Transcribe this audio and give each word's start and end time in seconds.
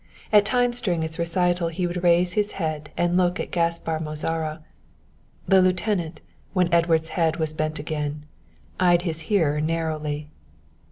At 0.33 0.45
times 0.45 0.81
during 0.81 1.03
its 1.03 1.19
recital 1.19 1.67
he 1.67 1.85
would 1.85 2.03
raise 2.03 2.33
his 2.33 2.53
head 2.53 2.89
and 2.97 3.15
look 3.17 3.39
at 3.39 3.51
Gaspar 3.51 3.99
Mozara. 3.99 4.63
The 5.47 5.61
lieutenant, 5.61 6.21
when 6.53 6.73
Edward's 6.73 7.09
head 7.09 7.35
was 7.37 7.53
bent 7.53 7.77
again, 7.77 8.25
eyed 8.79 9.03
his 9.03 9.21
hearer 9.29 9.61
narrowly. 9.61 10.31